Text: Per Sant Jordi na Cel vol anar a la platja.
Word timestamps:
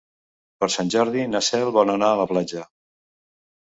Per 0.63 0.69
Sant 0.77 0.89
Jordi 0.95 1.27
na 1.35 1.43
Cel 1.51 1.69
vol 1.79 1.97
anar 1.97 2.13
a 2.13 2.19
la 2.25 2.29
platja. 2.35 2.69